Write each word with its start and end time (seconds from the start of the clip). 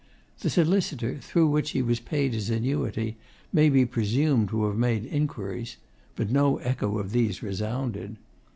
The 0.39 0.49
solicitor 0.49 1.19
through 1.19 1.51
whom 1.51 1.61
he 1.63 1.83
was 1.83 1.99
paid 1.99 2.33
his 2.33 2.49
annuity 2.49 3.17
may 3.53 3.69
be 3.69 3.85
presumed 3.85 4.49
to 4.49 4.65
have 4.65 4.75
made 4.75 5.05
inquiries, 5.05 5.77
but 6.15 6.31
no 6.31 6.57
echo 6.57 6.97
of 6.97 7.11
these 7.11 7.43
resounded. 7.43 8.15